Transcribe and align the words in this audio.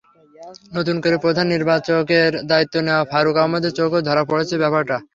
নতুন 0.75 0.95
করে 1.03 1.17
প্রধান 1.25 1.45
নির্বাচকের 1.53 2.31
দায়িত্ব 2.51 2.75
নেওয়া 2.85 3.03
ফারুক 3.11 3.35
আহমেদের 3.37 3.75
চোখেও 3.79 4.05
ধরা 4.07 4.23
পড়েছে 4.29 4.55
ব্যাপারটা। 4.63 4.97